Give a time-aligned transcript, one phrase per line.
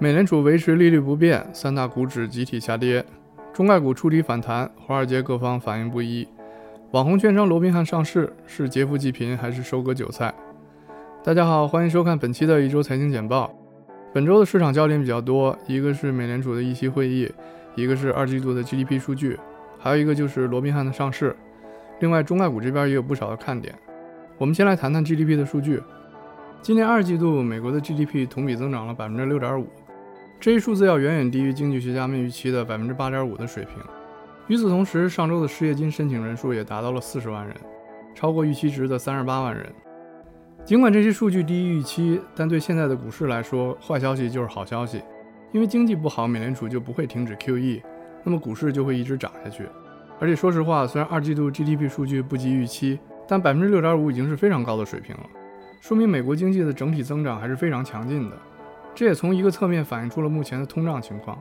[0.00, 3.04] 美联储维持利率不变，三大股指集体下跌，
[3.52, 6.28] 中概股触底反弹，华尔街各方反应不一。
[6.92, 10.32] 网红券商罗宾汉上市，是劫富济贫还是收割韭菜？
[11.24, 13.52] 大家好，欢迎收看本期的一周财经简报。
[14.14, 17.28] 本周的市场焦点比较多，一个是美联储的议息会议，
[17.74, 19.36] 一个是二季度的 GDP 数据，
[19.80, 21.34] 还有一个就是罗宾汉的上市。
[21.98, 23.74] 另外，中概股这边也有不少的看点。
[24.38, 25.82] 我们先来谈谈 GDP 的数据。
[26.62, 29.66] 今年二季度，美国的 GDP 同比增长了百分之六点五。
[30.40, 33.74] 这一数字要远远低于经济学家们预期的百分之八点五的水平。
[34.46, 37.56] 与此同时，上周的失业金申请人数也达到了四十万人，
[38.14, 39.66] 超过预期值的三十八万人。
[40.64, 45.02] 尽管这些数据低于预期，但对现在的股市来说，坏消息就是好消息，
[45.50, 47.82] 因为经济不好，美联储就不会停止 QE，
[48.22, 49.64] 那么股市就会一直涨下去。
[50.20, 55.26] 而且说实话，虽然二季度 GDP 数据不及预期，但百分之六点五已经是非常高的水平了，
[55.80, 58.36] 说明美国经济的整体增长还是非常强劲的。
[58.98, 61.38] 这也从一个侧面反映出了目前的通胀情况，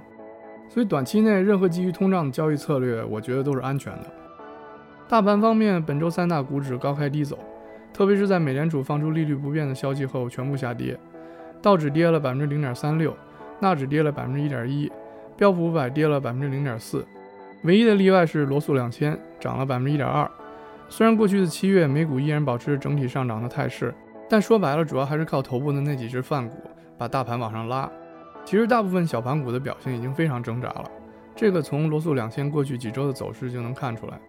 [0.69, 4.03] 所以短期内任何基于通胀的交易策略，我觉得都是安全的。
[5.09, 7.39] 大盘方面，本周三大股指高开低走，
[7.91, 10.95] 特别是在美联储放出利率不变的消息后，全部下跌。
[11.59, 13.17] 道指跌了百分之零点三六，
[13.59, 14.91] 纳指跌了百分之一点一，
[15.35, 17.03] 标普五百跌了百分之零点四，
[17.63, 20.29] 唯一的例外是罗素两千涨了百分之一点二。
[20.89, 23.91] 虽然过去的七月美股依然保持整体上涨的态势，
[24.29, 26.66] 但说白了，主要还是靠头部的那几只泛股。
[26.97, 27.89] 把大盘往上拉，
[28.43, 30.89] 其实大部分小盘股的表现已经非常挣扎了。
[31.35, 34.19] 这个从罗素两千过去几周的走势就能看出来。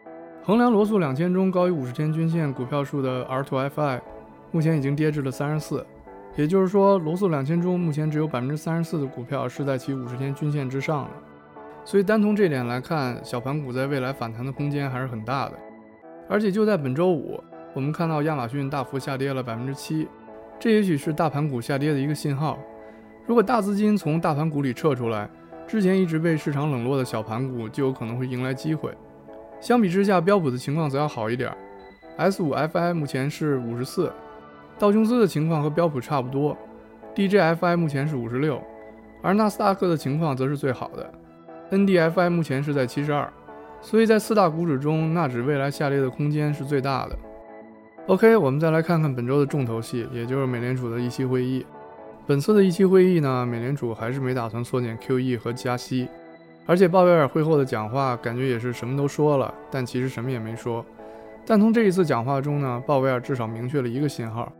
[0.44, 4.00] 衡量罗素两千中高于五十天均线股票数的 R2FI，
[4.50, 5.86] 目前已经跌至了三十四，
[6.36, 11.10] 也就是说，罗素两千中目前只有百分之三十四的股票是在其五十天均线之上的。
[11.84, 15.54] 所以单从这点来看，小盘股在未来反弹的空间还是很大的。
[16.28, 17.42] 而且就在本周五，
[17.74, 20.06] 我们看到亚马逊大幅下跌了百分之七。
[20.58, 22.58] 这也许是大盘股下跌的一个信号。
[23.26, 25.28] 如果大资金从大盘股里撤出来，
[25.66, 28.92] 之前一直被市场冷落的小盘股就有可能会迎来机会。
[29.60, 31.54] 相比之下，标普的情况则要好一点。
[32.18, 34.12] S5FI 目前是五十四，
[34.78, 36.56] 道琼斯的情况和标普差不多
[37.14, 38.60] ，DJFI 目前是五十六，
[39.22, 41.12] 而纳斯达克的情况则是最好的
[41.70, 43.32] ，NDFI 目前是在七十二。
[43.80, 47.16] 所以在四大股指中，纳指未来下跌的空间是最大的。
[48.08, 51.66] OK，我们再来看看本周的重头戏，也就是美联储的议息会议。
[52.26, 56.08] 本次的议息会议呢，美联储还是没打算缩减 QE 和加息，
[56.64, 60.82] 而且鲍威尔会后的讲话感觉也是什么都说了，但其实什么也没说。
[61.44, 64.50] 但从这一次讲话中呢，鲍威尔至少明确了一个信号，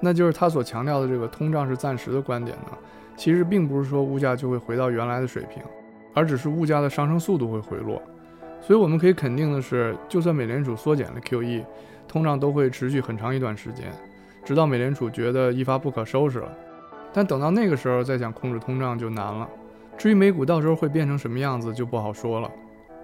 [0.00, 2.76] 那就是他所强调的这个通胀是暂时的观点呢，
[3.16, 5.62] 其实并不是说物价就会回到原来的水平，
[6.12, 8.02] 而只是物价的上升速度会回落。
[8.60, 11.62] 所以我们可以肯定的是，就算美联储缩减了 QE。
[12.16, 13.92] 通胀都会持续很长一段时间，
[14.42, 16.48] 直到美联储觉得一发不可收拾了。
[17.12, 19.46] 但等到那个时候再想控制通胀就难了。
[19.98, 22.50] 至于美股到时候会变成什么样子就不好说了。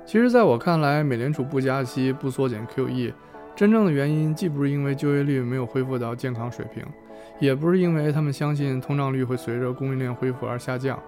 [0.06, 3.12] 其实，在我看来，美联储不加息、不缩减 QE，
[3.54, 6.82] 真正的原因既不是因为就业率没有恢复到健康水平，
[7.38, 10.98] 也不是因为他们相信通胀率会随着供应链恢复而下降，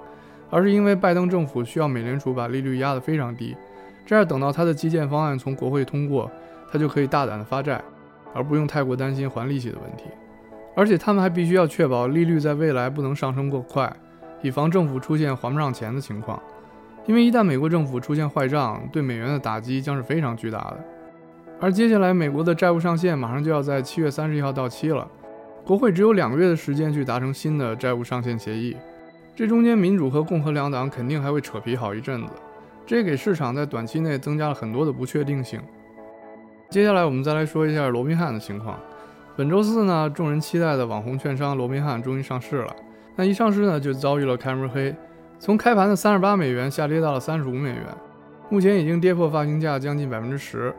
[0.51, 3.57] 而是因为拜登政府需要美联储把利率压得非常低，
[4.05, 6.31] 这样等到他的基建方案从国会通过。
[6.73, 7.81] 他就可以大胆的发债，
[8.35, 10.05] 而不用太过担心还利息的问题。
[10.77, 13.91] 而且他们还必须要确保利率在未来不能上升过快，
[14.43, 16.43] 以防政府出现还不上钱的情况。
[17.07, 20.85] 因为一旦美国政府出现坏账，对美元的打击将是非常巨大的。
[21.61, 25.09] 而接下来美国的债务上限马上就要在七月三十一号到期了，
[25.65, 28.77] 国会只有两个月的时间去达成新的债务上限协议。
[29.37, 32.33] 这中间民主和共和两党肯定还会扯皮好一阵子，
[32.85, 35.61] 这给市场在短期内增加了很多的不确定性。
[36.71, 38.79] 接下来我们再来说一下罗宾汉的情况。
[39.37, 42.75] 本周四呢，众人期待的网红券商罗宾汉终于上市了。
[43.17, 44.95] 那一上市呢，就遭遇了开门黑，
[45.39, 47.87] 从开盘的三十八美元下跌到了三十五美元，
[48.49, 50.75] 目前已经跌破发行价将近百分之十。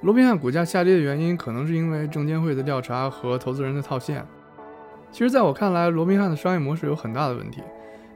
[0.00, 4.24] 罗宾汉股价下跌的原因，可能是因为证监会的调查和投资人的套现。
[5.12, 7.62] 其实，在我看来，罗宾汉的商业模式有很大的问题。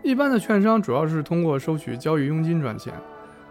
[0.02, 2.92] 一般的券商主要是通过收取交易佣金赚钱，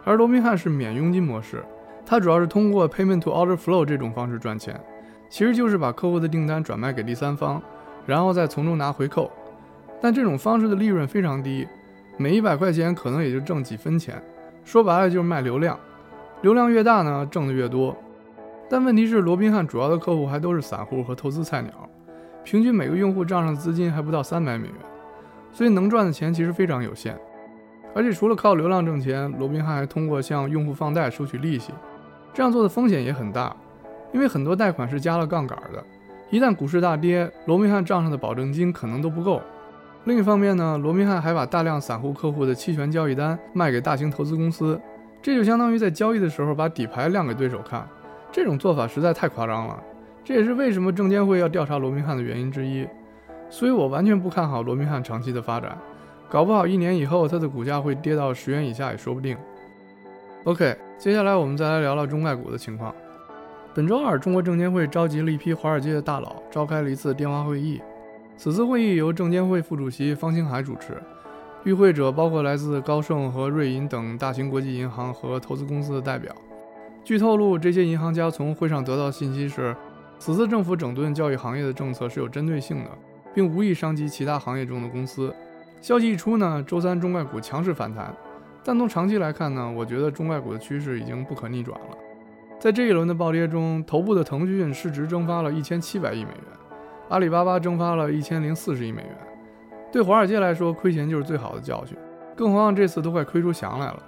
[0.04, 1.64] 而罗宾汉是免佣金模式。
[2.10, 4.80] 它主要是通过 payment to order flow 这种方式赚钱，
[5.28, 7.62] 其实就是把客户的订单转卖给第三方，
[8.06, 9.30] 然后再从中拿回扣。
[10.00, 11.68] 但这种方式的利润非常低，
[12.16, 14.24] 每一百块钱可能也就挣几分钱。
[14.64, 15.78] 说白了就是卖流量，
[16.42, 17.94] 流量越大呢，挣的越多。
[18.70, 21.72] 但问题是，罗宾汉主要的客户还都是散户和投资菜鸟，
[22.46, 24.76] 平均每个用户账上资金还不到三百美元，
[25.52, 27.18] 所以能赚的钱其实非常有限。
[27.94, 31.74] 而且除了靠流量挣钱，罗宾汉还通过向用户放贷收取利息。
[32.38, 33.52] 这样做的风险也很大，
[34.14, 35.84] 因为很多贷款是加了杠杆的。
[36.30, 39.42] 一旦股市大跌，罗宾汉账上的保证金可能都不够。
[40.04, 44.80] 另一方面呢，罗宾汉还把大量散户客户的期权交易单卖给大型投资公司，
[45.20, 47.90] 这就相当于在交易的时候把底牌亮给对手看。
[48.32, 49.82] 这种做法实在太夸张了，
[50.24, 52.88] 这也是为什么证监会要调查罗宾汉的原因之一。
[53.50, 55.76] 所以我完全不看好罗宾汉长期的发展，
[56.30, 59.36] 搞不好一年以后它的股价会跌到十元以下也说不定。
[60.48, 62.96] OK，接下来我们再来聊聊中概股的情况。
[63.74, 67.82] 本周二，中国证监会召集了一批华尔街的大佬，召开了一次电话会议。
[68.38, 71.04] 此次会议由证监会副主席方星海主持，
[71.66, 76.34] 与会者包括来自高盛和瑞银等大型国际银行和投资公司的代表。
[77.04, 79.76] 据透露，这些银行家从会上得到信息是，
[80.18, 82.92] 此次政府整顿教育行业的政策是有针对性的。
[83.34, 85.36] 并无意伤及其他行业中的公司。
[85.82, 88.16] 消息一出呢，周三中概股强势反弹。
[88.68, 91.98] 但从长期来看呢，我觉得中概股的趋势已经不可逆转了。
[92.60, 96.44] 在这一轮的暴跌中，头部的腾讯市值蒸发了一千七百亿美元，
[97.08, 99.12] 阿里巴巴蒸发了一千零四十亿美元。
[99.90, 101.98] 对华尔街来说，亏钱就是最好的教训。
[102.36, 104.04] 更何况这次都快亏出翔来了。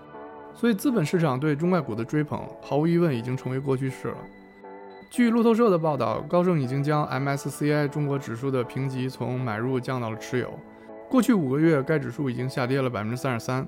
[0.53, 4.17] 所以资本市场对中概股的追捧，毫无疑问已经成为过去式了。
[5.09, 10.51] 据路透社的报道，高盛已经将 MSCI 中国指数的评级从买入降到了持有。
[11.09, 13.65] 过去五个月，该指数已经下跌了百分之三十三。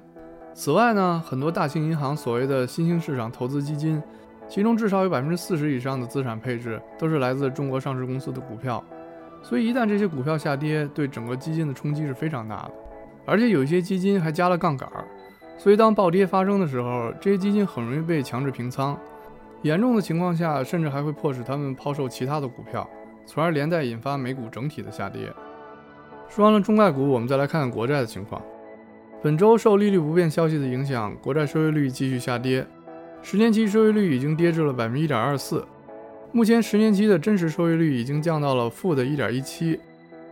[0.53, 4.01] 此外呢，很多大型银行所谓的新兴市场投资基金，
[4.47, 8.83] 其中至少有百分之四十以上的资产配置都是来自中国上市公司的股票。
[9.41, 12.71] 所以一旦这些股票下跌，对整个基金的冲击是非常大的。
[13.25, 14.87] 而且有一些基金还加了杠杆，
[15.57, 18.97] 所以当暴跌发生的时候，这些基金很容易被强制平仓。
[19.61, 22.87] 严重的情况下，甚至还会迫使他们抛售其他的股票，
[23.25, 25.31] 从而连带引发美股整体的下跌。
[26.27, 28.41] 说完了中概股，我们再来看看国债的情况。
[29.23, 32.65] 本周受利率不变消息的影响，国债收益率继续下跌，
[33.21, 35.63] 十年期收益率已经跌至了百分之一点二四。
[36.31, 39.79] 目前十年期的真实收益率已经降到了负的一点一七，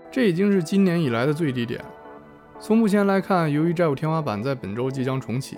[0.10, 1.80] 这已经是今年以来的最低点。
[2.60, 5.58] 从目前来看，由于债务天花板在本周即将重启。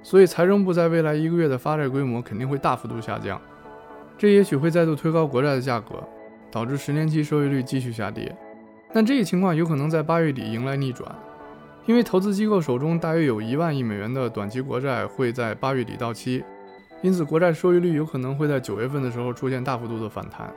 [0.00, 3.40] 所以，财政部在未来一个月的发债规模肯定会大幅度下降，
[4.16, 5.96] 这也许会再度推高国债的价格，
[6.48, 8.34] 导致十年期收益率继续下跌。
[8.92, 11.12] 但这一情况有可能在八月底迎来逆转，
[11.88, 16.44] 因为投资机构手中大约有一万亿美元的短期国债会在八月底到期，
[17.00, 20.52] 因此国债收益率有可能会在九月份的时候出现大幅度的反弹。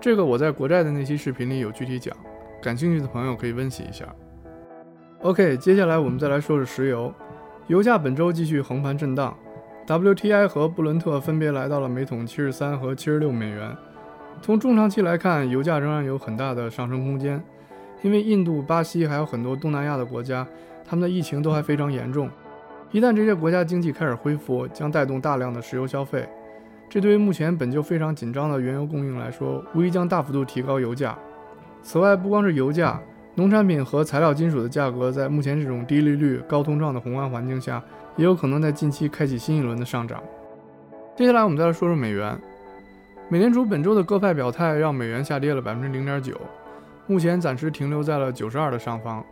[0.00, 2.16] 这个我在国债的那期视频里有具体讲，
[2.62, 4.06] 感兴趣的朋友可以温习一下。
[5.20, 7.12] OK，接下来我们再来说说石油。
[7.66, 9.36] 油价本周继续横盘震荡
[9.86, 13.76] ，WTI 和布伦特分别来到了每桶七十三和七十六美元。
[14.40, 17.44] 从中长期来看，油价仍然有很大的上升空间，
[18.02, 20.46] 因为印度、巴西还有很多东南亚的国家，
[20.84, 22.28] 他们的疫情都还非常严重。
[22.90, 26.28] 一旦这些国家经济开始恢复，将带动大量的石油消费，
[26.88, 31.18] 这对于目前本就非常紧张的原油供应来说，无疑将大幅度提高油价。
[31.82, 33.00] 此外，不光是油价。
[33.34, 37.82] 农产品和材料金属的价格在目前这种低利率、高通胀的宏观环境下，
[38.14, 40.22] 也有可能在近期开启新一轮的上涨。
[41.16, 42.38] 接下来我们再来说说美元。
[43.30, 46.38] 美联储本周的鸽派表态让美元下跌了百分之零点九，
[47.12, 49.22] 目前暂时停留在了九十二的上方。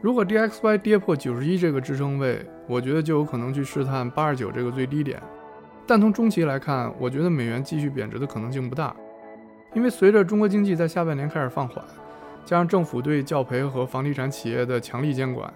[0.00, 5.22] 如果 DXY 跌破九十一这个支撑位，我觉得就有可能去试探八十九这个最低点。
[5.86, 8.92] 但从中期来看，我觉得美元继续贬值的可能性不大，
[9.72, 11.84] 因为随着中国经济在下半年开始放缓。
[12.44, 15.48] 加上政府对教培和房地产企业的强力监管，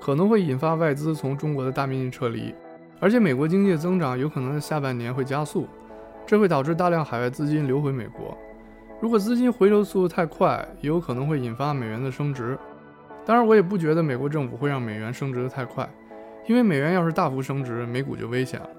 [0.00, 2.52] 可能会引发外资从中国的大面积撤离，
[2.98, 5.68] 而且美国经济增长有可能在下半年会加速，
[6.26, 8.36] 这会导致大量海外资金流回美国。
[9.04, 12.58] 如果资金回流速度太快，也有可能会引发美元的升值。
[13.26, 15.86] 当然，我也不觉得美国政府会让美元升值的太快，
[16.46, 18.70] 因为美元要是大幅升值，美股就危险了。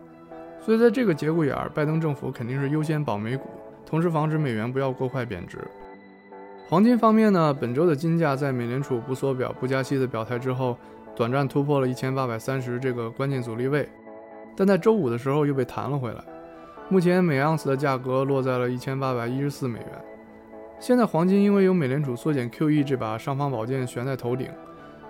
[0.60, 3.52] 所以在这个节骨眼儿，拜登政府肯定是优先保美股，
[3.86, 5.60] 同时防止美元不要过快贬值。
[6.68, 10.76] 黄金方面呢，本周的金价在美联储不缩表、不加息的表态之后，
[11.16, 13.88] 短暂突破了一千八百三十这个关键阻力位，
[14.56, 16.24] 但在周五的时候又被弹了回来。
[16.90, 19.88] 目前每盎司的价格落在了一千八百一十四美元。
[20.80, 24.50] 现在黄金因为有美联储缩减 QE 这把尚方宝剑悬在头顶，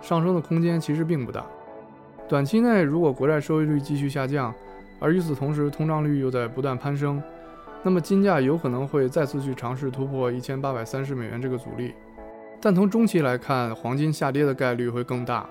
[0.01, 1.45] 上升的空间其实并不大。
[2.27, 4.53] 短期内如果国债收益率继续下降，
[4.99, 7.21] 而与此同时通胀率又在不断攀升。
[7.83, 11.93] 那么金价有可能会再次去尝试突破一千八百三十美元这个阻力，
[12.59, 15.47] 但从中期来看，黄金下跌的概率会更大。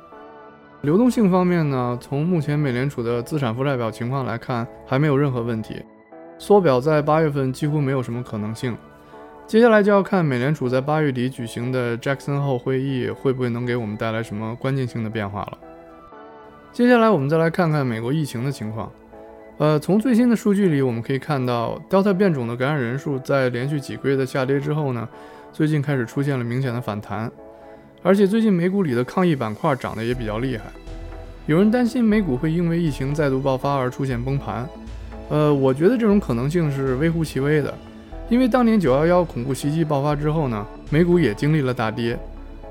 [0.80, 5.80] 流动性方面呢，从目前美联储的资产负债表情况来看，还没有任何问题，
[6.38, 8.76] 缩表在八月份几乎没有什么可能性。
[9.46, 15.58] 接下来就要看美联储在八月底举行的 Jackson 后会议会不会能给我们带来什么关键性的变化了。
[16.72, 18.90] 接下来我们再来看看美国疫情的情况。
[19.58, 25.08] 呃，从最新的数据里，我们可以看到，Delta 变种的感染人数在连续几个月的下跌之后呢，
[25.52, 27.30] 最近开始出现了明显的反弹，
[28.02, 30.64] 而且最近美股里的抗疫板块涨得也比较厉害。
[31.46, 34.66] 有人担心美股会因为疫情再度爆发而出现崩盘，
[35.28, 37.72] 呃，我觉得这种可能性是微乎其微的，
[38.28, 42.18] 因为当年九幺幺恐怖袭击爆发之后呢，美股也经历了大跌，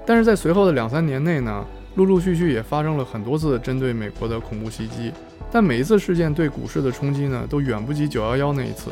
[0.06, 1.64] 但是在随后的两三年内呢，
[1.96, 5.12] 陆陆续续也发生了很多次针对美国的恐怖袭击，
[5.52, 8.92] 但每一次事件对股市的冲击呢，都远不及九幺幺那一次，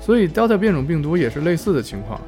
[0.00, 2.20] 所以 Delta 变种病毒也是类似的情况，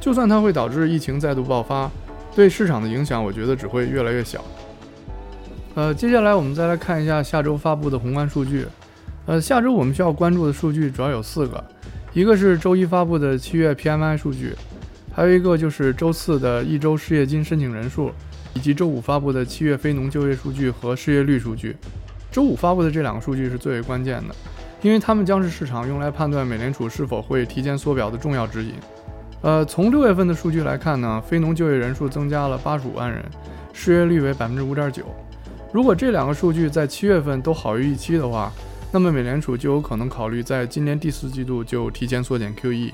[0.00, 1.90] 就算它会导致疫情再度爆发。
[2.32, 4.42] 对市场的影响，我觉得只会越来越小。
[5.74, 8.64] 呃，接下来我们再来看一下下周发布的宏观数据。
[9.26, 11.62] 呃，下周我们需要关注的数据主要有四个，
[12.12, 14.52] 一个是周一发布的七月 PMI 数据，
[15.14, 18.10] 还有一个就是周四的一周失业金申请人数，
[18.52, 21.76] 以及周五发布的七月非农就业数据和失业率数据。
[22.32, 24.34] 周五发布的这两个数据是最为关键的，
[24.82, 28.72] 因为它们将是市场用来判断美联储是否会提前缩表的重要指引。
[29.42, 33.24] 呃，从六月份的数据来看呢，非农就业人数增加了八十五万人，
[33.72, 35.04] 失业率为百分之五点九。
[35.72, 38.52] 如果这两个数据在七月份都好于预期的话，
[38.92, 42.92] 那么美联储就有可能考虑在今年第四季度就提前缩减 QE。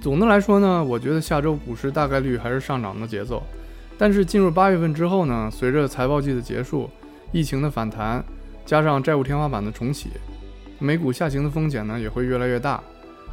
[0.00, 3.42] 总的来说呢，我觉得下周股市大概率还是上涨的节奏。
[3.98, 6.88] 但是进入八月份之后呢，随着财报季的结束，
[7.32, 8.24] 疫情的反弹，
[8.64, 10.10] 加上债务天花板的重启，
[10.78, 12.80] 美股下行的风险呢也会越来越大。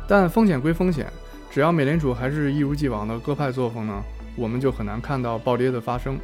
[0.07, 1.05] 但风险归风险。
[1.49, 4.03] 只要美联储还是一如既往的鸽派作风呢，
[4.35, 6.17] 我们就很难看到暴跌的发生。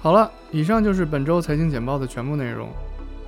[0.00, 2.68] 好了，以上就是本周财经简报的全部内容。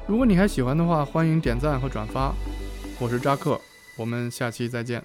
[0.08, 2.34] 如果你还喜欢的话，欢迎点赞和转发。
[2.98, 3.60] 我是扎克，
[3.94, 5.04] 我们下期再见。